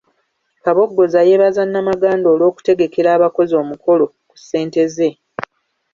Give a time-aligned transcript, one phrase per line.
[0.63, 5.09] Kabogoza yeebaza Namaganda olw'okutegekera abakozi omukolo ku ssente ze.